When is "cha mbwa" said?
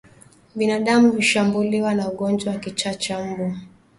2.93-3.55